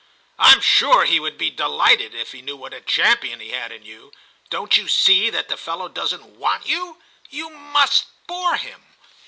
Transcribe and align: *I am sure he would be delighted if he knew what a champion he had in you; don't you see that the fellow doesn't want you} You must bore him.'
*I 0.39 0.51
am 0.53 0.61
sure 0.61 1.05
he 1.05 1.19
would 1.19 1.37
be 1.37 1.51
delighted 1.51 2.15
if 2.15 2.31
he 2.31 2.41
knew 2.41 2.57
what 2.57 2.73
a 2.73 2.81
champion 2.81 3.39
he 3.39 3.51
had 3.51 3.71
in 3.71 3.85
you; 3.85 4.11
don't 4.49 4.75
you 4.75 4.87
see 4.87 5.29
that 5.29 5.47
the 5.47 5.57
fellow 5.57 5.87
doesn't 5.87 6.25
want 6.39 6.65
you} 6.65 6.97
You 7.29 7.51
must 7.51 8.07
bore 8.25 8.57
him.' 8.57 8.83